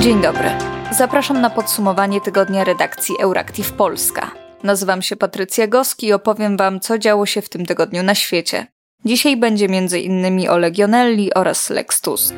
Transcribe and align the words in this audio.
Dzień 0.00 0.22
dobry. 0.22 0.50
Zapraszam 0.92 1.40
na 1.40 1.50
podsumowanie 1.50 2.20
tygodnia 2.20 2.64
redakcji 2.64 3.14
Euractiv 3.20 3.72
Polska. 3.72 4.30
Nazywam 4.62 5.02
się 5.02 5.16
Patrycja 5.16 5.66
Goski 5.66 6.06
i 6.06 6.12
opowiem 6.12 6.56
Wam, 6.56 6.80
co 6.80 6.98
działo 6.98 7.26
się 7.26 7.42
w 7.42 7.48
tym 7.48 7.66
tygodniu 7.66 8.02
na 8.02 8.14
świecie. 8.14 8.66
Dzisiaj 9.04 9.36
będzie 9.36 9.66
m.in. 9.66 10.48
o 10.48 10.58
Legionelli 10.58 11.34
oraz 11.34 11.70
Lex 11.70 12.00
Tusk. 12.00 12.34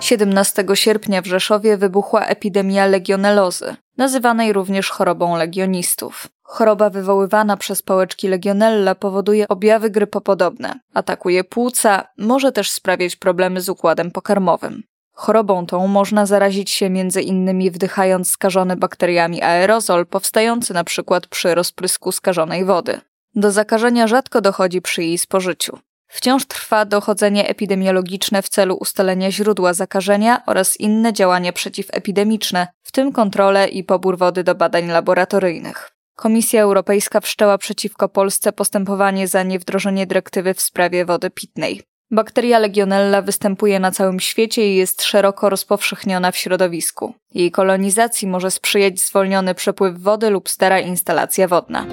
17 0.00 0.64
sierpnia 0.74 1.22
w 1.22 1.26
Rzeszowie 1.26 1.76
wybuchła 1.76 2.26
epidemia 2.26 2.86
legionelozy, 2.86 3.76
nazywanej 3.96 4.52
również 4.52 4.90
chorobą 4.90 5.36
legionistów. 5.36 6.28
Choroba 6.42 6.90
wywoływana 6.90 7.56
przez 7.56 7.82
pałeczki 7.82 8.28
legionella 8.28 8.94
powoduje 8.94 9.48
objawy 9.48 9.90
grypopodobne, 9.90 10.80
atakuje 10.94 11.44
płuca, 11.44 12.04
może 12.18 12.52
też 12.52 12.70
sprawiać 12.70 13.16
problemy 13.16 13.60
z 13.60 13.68
układem 13.68 14.10
pokarmowym. 14.10 14.82
Chorobą 15.12 15.66
tą 15.66 15.86
można 15.86 16.26
zarazić 16.26 16.70
się 16.70 16.90
innymi 17.22 17.70
wdychając 17.70 18.30
skażony 18.30 18.76
bakteriami 18.76 19.42
aerozol 19.42 20.06
powstający 20.06 20.74
przykład 20.84 21.26
przy 21.26 21.54
rozprysku 21.54 22.12
skażonej 22.12 22.64
wody. 22.64 23.00
Do 23.34 23.50
zakażenia 23.50 24.06
rzadko 24.06 24.40
dochodzi 24.40 24.82
przy 24.82 25.04
jej 25.04 25.18
spożyciu. 25.18 25.78
Wciąż 26.06 26.46
trwa 26.46 26.84
dochodzenie 26.84 27.48
epidemiologiczne 27.48 28.42
w 28.42 28.48
celu 28.48 28.76
ustalenia 28.76 29.30
źródła 29.30 29.74
zakażenia 29.74 30.42
oraz 30.46 30.76
inne 30.80 31.12
działania 31.12 31.52
przeciwepidemiczne, 31.52 32.66
w 32.82 32.92
tym 32.92 33.12
kontrolę 33.12 33.68
i 33.68 33.84
pobór 33.84 34.18
wody 34.18 34.44
do 34.44 34.54
badań 34.54 34.86
laboratoryjnych. 34.86 35.90
Komisja 36.16 36.62
Europejska 36.62 37.20
wszczęła 37.20 37.58
przeciwko 37.58 38.08
Polsce 38.08 38.52
postępowanie 38.52 39.28
za 39.28 39.42
niewdrożenie 39.42 40.06
dyrektywy 40.06 40.54
w 40.54 40.60
sprawie 40.60 41.04
wody 41.04 41.30
pitnej. 41.30 41.82
Bakteria 42.12 42.58
Legionella 42.58 43.22
występuje 43.22 43.80
na 43.80 43.90
całym 43.90 44.20
świecie 44.20 44.72
i 44.72 44.76
jest 44.76 45.02
szeroko 45.02 45.50
rozpowszechniona 45.50 46.32
w 46.32 46.36
środowisku. 46.36 47.14
Jej 47.34 47.50
kolonizacji 47.50 48.28
może 48.28 48.50
sprzyjać 48.50 49.00
zwolniony 49.00 49.54
przepływ 49.54 49.98
wody 49.98 50.30
lub 50.30 50.48
stara 50.48 50.80
instalacja 50.80 51.48
wodna. 51.48 51.86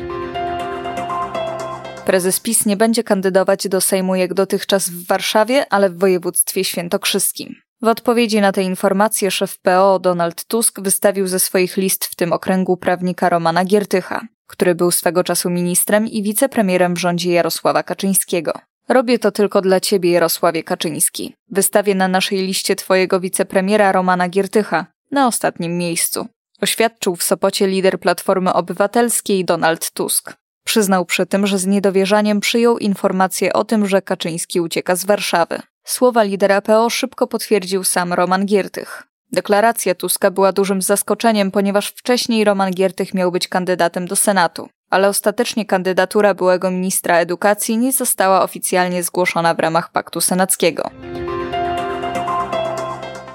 Prezes 2.06 2.40
PiS 2.40 2.66
nie 2.66 2.78
będzie 2.78 3.04
kandydować 3.04 3.68
do 3.68 3.82
Sejmu 3.82 4.16
jak 4.16 4.34
dotychczas 4.34 4.90
w 4.90 5.08
Warszawie, 5.08 5.66
ale 5.70 5.90
w 5.90 6.00
województwie 6.00 6.64
świętokrzyskim. 6.64 7.56
W 7.82 7.88
odpowiedzi 7.88 8.42
na 8.42 8.52
te 8.52 8.64
informacje 8.64 9.32
szef 9.32 9.60
PO 9.60 10.00
Donald 10.00 10.46
Tusk 10.46 10.82
wystawił 10.82 11.28
ze 11.28 11.40
swoich 11.40 11.78
list 11.78 12.06
w 12.06 12.16
tym 12.16 12.34
okręgu 12.34 12.78
prawnika 12.78 13.30
Romana 13.30 13.66
Giertycha, 13.66 14.22
który 14.48 14.76
był 14.76 14.92
swego 14.92 15.24
czasu 15.24 15.50
ministrem 15.50 16.08
i 16.08 16.24
wicepremierem 16.24 16.94
w 16.94 17.00
rządzie 17.00 17.32
Jarosława 17.32 17.84
Kaczyńskiego. 17.84 18.54
Robię 18.90 19.20
to 19.20 19.32
tylko 19.32 19.62
dla 19.62 19.80
ciebie, 19.80 20.12
Jarosławie 20.12 20.64
Kaczyński. 20.64 21.36
Wystawię 21.50 21.96
na 21.96 22.08
naszej 22.08 22.38
liście 22.38 22.76
twojego 22.76 23.20
wicepremiera 23.20 23.92
Romana 23.92 24.30
Giertycha 24.30 24.86
na 25.12 25.28
ostatnim 25.28 25.78
miejscu. 25.78 26.28
Oświadczył 26.62 27.16
w 27.16 27.24
Sopocie 27.24 27.68
lider 27.68 28.00
Platformy 28.00 28.54
Obywatelskiej 28.54 29.46
Donald 29.46 29.92
Tusk. 29.92 30.34
Przyznał 30.66 31.06
przy 31.06 31.26
tym, 31.26 31.48
że 31.48 31.58
z 31.58 31.66
niedowierzaniem 31.66 32.40
przyjął 32.40 32.78
informację 32.78 33.54
o 33.54 33.64
tym, 33.64 33.88
że 33.88 34.02
Kaczyński 34.02 34.62
ucieka 34.62 34.96
z 34.96 35.06
Warszawy. 35.06 35.60
Słowa 35.84 36.24
lidera 36.24 36.62
PO 36.62 36.90
szybko 36.90 37.28
potwierdził 37.28 37.84
sam 37.84 38.14
Roman 38.14 38.46
Giertych. 38.46 39.09
Deklaracja 39.32 39.96
Tuska 39.96 40.32
była 40.32 40.52
dużym 40.52 40.82
zaskoczeniem, 40.82 41.52
ponieważ 41.52 41.88
wcześniej 41.88 42.44
Roman 42.44 42.72
Giertych 42.72 43.14
miał 43.14 43.32
być 43.32 43.48
kandydatem 43.48 44.08
do 44.08 44.16
Senatu, 44.16 44.70
ale 44.90 45.10
ostatecznie 45.10 45.66
kandydatura 45.66 46.34
byłego 46.34 46.72
ministra 46.72 47.18
edukacji 47.18 47.78
nie 47.78 47.92
została 47.92 48.44
oficjalnie 48.44 49.04
zgłoszona 49.04 49.54
w 49.54 49.60
ramach 49.60 49.92
paktu 49.92 50.22
senackiego. 50.22 50.90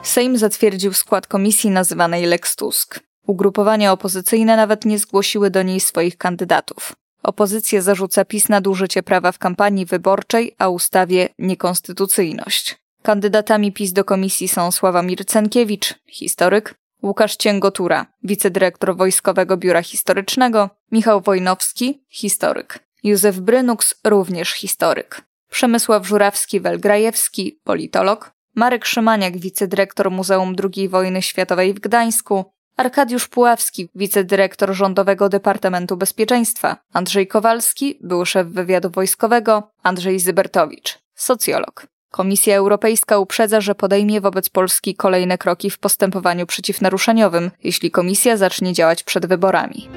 Sejm 0.03 0.39
zatwierdził 0.39 0.93
skład 0.93 1.27
komisji 1.27 1.71
nazywanej 1.71 2.27
Lex 2.27 2.57
Tusk. 2.57 3.01
Ugrupowania 3.27 3.93
opozycyjne 3.93 4.57
nawet 4.57 4.85
nie 4.85 4.99
zgłosiły 4.99 5.51
do 5.51 5.63
niej 5.63 5.81
swoich 5.81 6.19
kandydatów. 6.19 6.93
Opozycja 7.23 7.83
zarzuca 7.83 8.25
PiS 8.25 8.49
nadużycie 8.49 9.03
prawa 9.03 9.33
w 9.33 9.39
kampanii 9.39 9.87
wyborczej, 9.87 10.55
a 10.59 10.69
ustawie 10.69 11.29
niekonstytucyjność. 11.39 12.84
Kandydatami 13.05 13.73
PiS 13.73 13.93
do 13.93 14.05
komisji 14.05 14.49
są 14.49 14.73
Sławomir 14.73 15.27
Cenkiewicz, 15.27 15.95
historyk, 16.07 16.75
Łukasz 17.03 17.37
Cięgotura, 17.37 18.07
wicedyrektor 18.23 18.97
Wojskowego 18.97 19.57
Biura 19.57 19.83
Historycznego, 19.83 20.71
Michał 20.93 21.21
Wojnowski, 21.21 22.05
historyk, 22.09 22.79
Józef 23.03 23.39
Brynuks, 23.39 23.95
również 24.05 24.51
historyk, 24.51 25.23
Przemysław 25.51 26.07
Żurawski-Welgrajewski, 26.07 27.61
politolog, 27.65 28.33
Marek 28.55 28.85
Szymaniak, 28.85 29.39
wicedyrektor 29.39 30.11
Muzeum 30.11 30.57
II 30.75 30.89
Wojny 30.89 31.23
Światowej 31.23 31.75
w 31.75 31.81
Gdańsku, 31.81 32.45
Arkadiusz 32.77 33.29
Puławski, 33.29 33.89
wicedyrektor 33.95 34.75
Rządowego 34.75 35.29
Departamentu 35.29 35.97
Bezpieczeństwa, 35.97 36.77
Andrzej 36.93 37.27
Kowalski, 37.27 37.99
był 38.01 38.27
szef 38.27 38.47
wywiadu 38.47 38.91
wojskowego, 38.91 39.71
Andrzej 39.83 40.21
Zybertowicz, 40.21 40.99
socjolog. 41.15 41.94
Komisja 42.15 42.57
Europejska 42.57 43.19
uprzedza, 43.19 43.61
że 43.61 43.75
podejmie 43.75 44.21
wobec 44.21 44.49
Polski 44.49 44.95
kolejne 44.95 45.39
kroki 45.39 45.71
w 45.71 45.79
postępowaniu 45.79 46.47
przeciwnaruszeniowym, 46.47 47.51
jeśli 47.65 47.91
komisja 47.91 48.37
zacznie 48.37 48.73
działać 48.73 49.03
przed 49.03 49.27
wyborami. 49.27 49.89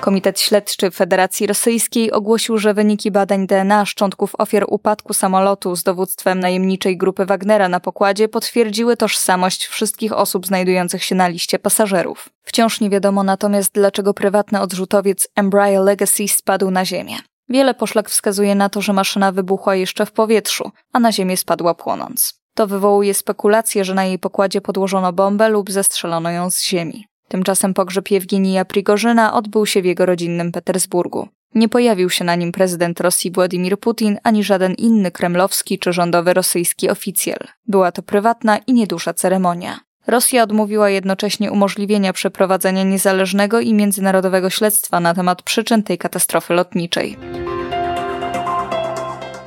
Komitet 0.00 0.40
Śledczy 0.40 0.90
Federacji 0.90 1.46
Rosyjskiej 1.46 2.12
ogłosił, 2.12 2.58
że 2.58 2.74
wyniki 2.74 3.10
badań 3.10 3.46
DNA 3.46 3.86
szczątków 3.86 4.34
ofiar 4.38 4.64
upadku 4.68 5.14
samolotu 5.14 5.76
z 5.76 5.82
dowództwem 5.82 6.40
najemniczej 6.40 6.96
grupy 6.96 7.26
Wagnera 7.26 7.68
na 7.68 7.80
pokładzie 7.80 8.28
potwierdziły 8.28 8.96
tożsamość 8.96 9.66
wszystkich 9.66 10.12
osób 10.12 10.46
znajdujących 10.46 11.04
się 11.04 11.14
na 11.14 11.28
liście 11.28 11.58
pasażerów. 11.58 12.28
Wciąż 12.44 12.80
nie 12.80 12.90
wiadomo 12.90 13.22
natomiast, 13.22 13.72
dlaczego 13.74 14.14
prywatny 14.14 14.60
odrzutowiec 14.60 15.28
Embraer 15.36 15.80
Legacy 15.80 16.28
spadł 16.28 16.70
na 16.70 16.84
ziemię. 16.84 17.33
Wiele 17.48 17.74
poszlak 17.74 18.10
wskazuje 18.10 18.54
na 18.54 18.68
to, 18.68 18.80
że 18.80 18.92
maszyna 18.92 19.32
wybuchła 19.32 19.74
jeszcze 19.74 20.06
w 20.06 20.12
powietrzu, 20.12 20.70
a 20.92 21.00
na 21.00 21.12
ziemię 21.12 21.36
spadła 21.36 21.74
płonąc. 21.74 22.40
To 22.54 22.66
wywołuje 22.66 23.14
spekulacje, 23.14 23.84
że 23.84 23.94
na 23.94 24.04
jej 24.04 24.18
pokładzie 24.18 24.60
podłożono 24.60 25.12
bombę 25.12 25.48
lub 25.48 25.70
zestrzelono 25.70 26.30
ją 26.30 26.50
z 26.50 26.62
ziemi. 26.62 27.06
Tymczasem 27.28 27.74
pogrzeb 27.74 28.10
Jewgenija 28.10 28.64
Prigorzyna 28.64 29.34
odbył 29.34 29.66
się 29.66 29.82
w 29.82 29.84
jego 29.84 30.06
rodzinnym 30.06 30.52
Petersburgu. 30.52 31.28
Nie 31.54 31.68
pojawił 31.68 32.10
się 32.10 32.24
na 32.24 32.34
nim 32.34 32.52
prezydent 32.52 33.00
Rosji 33.00 33.30
Władimir 33.30 33.78
Putin 33.78 34.18
ani 34.22 34.44
żaden 34.44 34.74
inny 34.74 35.10
kremlowski 35.10 35.78
czy 35.78 35.92
rządowy 35.92 36.34
rosyjski 36.34 36.90
oficjel. 36.90 37.38
Była 37.66 37.92
to 37.92 38.02
prywatna 38.02 38.58
i 38.58 38.72
nieduża 38.72 39.14
ceremonia. 39.14 39.80
Rosja 40.06 40.42
odmówiła 40.42 40.90
jednocześnie 40.90 41.52
umożliwienia 41.52 42.12
przeprowadzenia 42.12 42.82
niezależnego 42.82 43.60
i 43.60 43.74
międzynarodowego 43.74 44.50
śledztwa 44.50 45.00
na 45.00 45.14
temat 45.14 45.42
przyczyn 45.42 45.82
tej 45.82 45.98
katastrofy 45.98 46.54
lotniczej. 46.54 47.16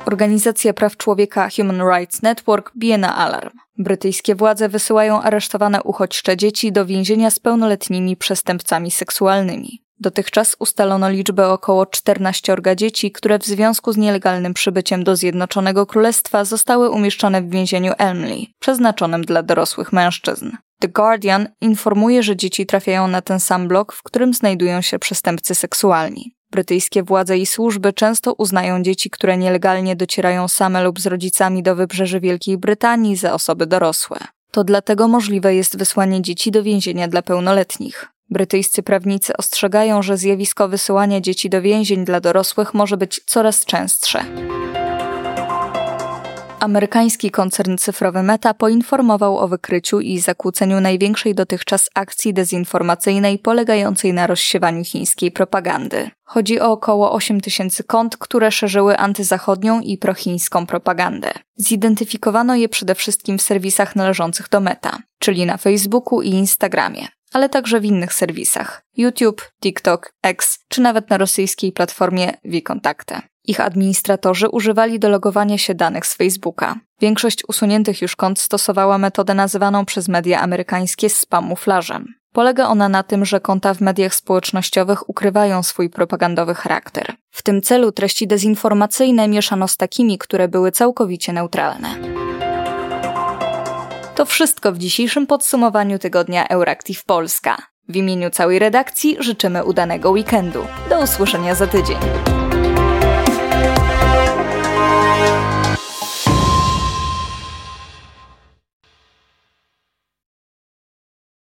Organizacja 0.06 0.72
praw 0.72 0.96
człowieka 0.96 1.48
Human 1.56 1.80
Rights 1.80 2.22
Network 2.22 2.72
bije 2.76 2.98
na 2.98 3.16
alarm. 3.16 3.50
Brytyjskie 3.78 4.34
władze 4.34 4.68
wysyłają 4.68 5.22
aresztowane 5.22 5.82
uchodźcze 5.82 6.36
dzieci 6.36 6.72
do 6.72 6.86
więzienia 6.86 7.30
z 7.30 7.38
pełnoletnimi 7.38 8.16
przestępcami 8.16 8.90
seksualnymi. 8.90 9.87
Dotychczas 10.00 10.56
ustalono 10.58 11.10
liczbę 11.10 11.48
około 11.48 11.86
14 11.86 12.56
dzieci, 12.76 13.12
które 13.12 13.38
w 13.38 13.44
związku 13.44 13.92
z 13.92 13.96
nielegalnym 13.96 14.54
przybyciem 14.54 15.04
do 15.04 15.16
Zjednoczonego 15.16 15.86
Królestwa 15.86 16.44
zostały 16.44 16.90
umieszczone 16.90 17.42
w 17.42 17.50
więzieniu 17.50 17.92
Elmley, 17.98 18.54
przeznaczonym 18.58 19.24
dla 19.24 19.42
dorosłych 19.42 19.92
mężczyzn. 19.92 20.50
The 20.80 20.88
Guardian 20.88 21.48
informuje, 21.60 22.22
że 22.22 22.36
dzieci 22.36 22.66
trafiają 22.66 23.08
na 23.08 23.22
ten 23.22 23.40
sam 23.40 23.68
blok, 23.68 23.92
w 23.92 24.02
którym 24.02 24.34
znajdują 24.34 24.80
się 24.80 24.98
przestępcy 24.98 25.54
seksualni. 25.54 26.34
Brytyjskie 26.50 27.02
władze 27.02 27.38
i 27.38 27.46
służby 27.46 27.92
często 27.92 28.32
uznają 28.32 28.82
dzieci, 28.82 29.10
które 29.10 29.36
nielegalnie 29.36 29.96
docierają 29.96 30.48
same 30.48 30.82
lub 30.82 31.00
z 31.00 31.06
rodzicami 31.06 31.62
do 31.62 31.76
wybrzeży 31.76 32.20
Wielkiej 32.20 32.58
Brytanii 32.58 33.16
za 33.16 33.32
osoby 33.32 33.66
dorosłe. 33.66 34.18
To 34.50 34.64
dlatego 34.64 35.08
możliwe 35.08 35.54
jest 35.54 35.78
wysłanie 35.78 36.22
dzieci 36.22 36.50
do 36.50 36.62
więzienia 36.62 37.08
dla 37.08 37.22
pełnoletnich. 37.22 38.08
Brytyjscy 38.30 38.82
prawnicy 38.82 39.36
ostrzegają, 39.36 40.02
że 40.02 40.16
zjawisko 40.16 40.68
wysyłania 40.68 41.20
dzieci 41.20 41.50
do 41.50 41.62
więzień 41.62 42.04
dla 42.04 42.20
dorosłych 42.20 42.74
może 42.74 42.96
być 42.96 43.20
coraz 43.26 43.64
częstsze. 43.64 44.24
Amerykański 46.60 47.30
koncern 47.30 47.76
cyfrowy 47.76 48.22
Meta 48.22 48.54
poinformował 48.54 49.38
o 49.38 49.48
wykryciu 49.48 50.00
i 50.00 50.18
zakłóceniu 50.18 50.80
największej 50.80 51.34
dotychczas 51.34 51.90
akcji 51.94 52.34
dezinformacyjnej 52.34 53.38
polegającej 53.38 54.12
na 54.12 54.26
rozsiewaniu 54.26 54.84
chińskiej 54.84 55.30
propagandy. 55.30 56.10
Chodzi 56.24 56.60
o 56.60 56.72
około 56.72 57.12
8 57.12 57.40
tysięcy 57.40 57.84
kont, 57.84 58.16
które 58.16 58.50
szerzyły 58.50 58.98
antyzachodnią 58.98 59.80
i 59.80 59.98
prochińską 59.98 60.66
propagandę. 60.66 61.32
Zidentyfikowano 61.56 62.54
je 62.54 62.68
przede 62.68 62.94
wszystkim 62.94 63.38
w 63.38 63.42
serwisach 63.42 63.96
należących 63.96 64.48
do 64.48 64.60
Meta, 64.60 64.98
czyli 65.18 65.46
na 65.46 65.56
Facebooku 65.56 66.22
i 66.22 66.28
Instagramie 66.28 67.08
ale 67.32 67.48
także 67.48 67.80
w 67.80 67.84
innych 67.84 68.14
serwisach 68.14 68.82
YouTube, 68.96 69.42
TikTok, 69.62 70.12
X 70.22 70.58
czy 70.68 70.80
nawet 70.80 71.10
na 71.10 71.18
rosyjskiej 71.18 71.72
platformie 71.72 72.32
VKontakte. 72.44 73.20
Ich 73.44 73.60
administratorzy 73.60 74.48
używali 74.48 74.98
do 74.98 75.08
logowania 75.08 75.58
się 75.58 75.74
danych 75.74 76.06
z 76.06 76.16
Facebooka. 76.16 76.76
Większość 77.00 77.48
usuniętych 77.48 78.02
już 78.02 78.16
kont 78.16 78.40
stosowała 78.40 78.98
metodę 78.98 79.34
nazywaną 79.34 79.84
przez 79.84 80.08
media 80.08 80.40
amerykańskie 80.40 81.10
spamuflażem. 81.10 82.14
Polega 82.32 82.66
ona 82.66 82.88
na 82.88 83.02
tym, 83.02 83.24
że 83.24 83.40
konta 83.40 83.74
w 83.74 83.80
mediach 83.80 84.14
społecznościowych 84.14 85.08
ukrywają 85.08 85.62
swój 85.62 85.90
propagandowy 85.90 86.54
charakter. 86.54 87.14
W 87.30 87.42
tym 87.42 87.62
celu 87.62 87.92
treści 87.92 88.26
dezinformacyjne 88.26 89.28
mieszano 89.28 89.68
z 89.68 89.76
takimi, 89.76 90.18
które 90.18 90.48
były 90.48 90.72
całkowicie 90.72 91.32
neutralne. 91.32 92.17
To 94.18 94.24
wszystko 94.24 94.72
w 94.72 94.78
dzisiejszym 94.78 95.26
podsumowaniu 95.26 95.98
tygodnia 95.98 96.48
Euractiv 96.48 97.04
Polska. 97.04 97.56
W 97.88 97.96
imieniu 97.96 98.30
całej 98.30 98.58
redakcji 98.58 99.16
życzymy 99.20 99.64
udanego 99.64 100.10
weekendu. 100.10 100.66
Do 100.90 101.00
usłyszenia 101.00 101.54
za 101.54 101.66
tydzień. 101.66 101.96